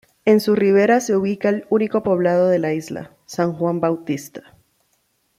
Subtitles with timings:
[0.25, 4.55] En su ribera se ubica el único poblado de la isla, San Juan Bautista.